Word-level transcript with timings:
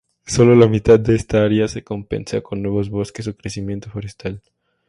Solo 0.25 0.55
la 0.55 0.65
mitad 0.67 0.99
de 0.99 1.13
esta 1.13 1.43
área 1.43 1.67
se 1.67 1.83
compensa 1.83 2.41
con 2.41 2.59
nuevos 2.63 2.89
bosques 2.89 3.27
o 3.27 3.37
crecimiento 3.37 3.91
forestal. 3.91 4.41